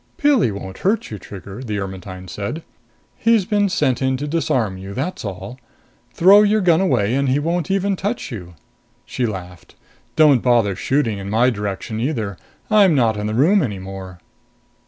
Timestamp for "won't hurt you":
0.51-1.19